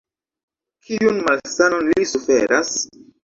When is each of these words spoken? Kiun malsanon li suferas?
Kiun 0.85 1.19
malsanon 1.27 1.87
li 1.93 2.09
suferas? 2.15 2.73